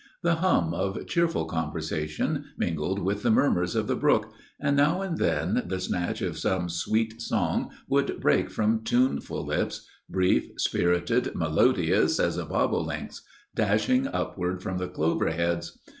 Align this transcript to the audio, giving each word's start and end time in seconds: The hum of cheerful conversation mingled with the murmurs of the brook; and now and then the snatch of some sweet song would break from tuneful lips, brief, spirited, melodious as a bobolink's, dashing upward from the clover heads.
The 0.23 0.33
hum 0.37 0.73
of 0.73 1.05
cheerful 1.05 1.45
conversation 1.45 2.45
mingled 2.57 2.97
with 2.97 3.21
the 3.21 3.29
murmurs 3.29 3.75
of 3.75 3.85
the 3.85 3.95
brook; 3.95 4.33
and 4.59 4.75
now 4.75 5.03
and 5.03 5.19
then 5.19 5.61
the 5.67 5.79
snatch 5.79 6.23
of 6.23 6.39
some 6.39 6.69
sweet 6.69 7.21
song 7.21 7.69
would 7.87 8.19
break 8.19 8.49
from 8.49 8.83
tuneful 8.83 9.45
lips, 9.45 9.85
brief, 10.09 10.49
spirited, 10.57 11.35
melodious 11.35 12.19
as 12.19 12.39
a 12.39 12.45
bobolink's, 12.47 13.21
dashing 13.53 14.07
upward 14.07 14.63
from 14.63 14.79
the 14.79 14.87
clover 14.87 15.29
heads. 15.29 15.77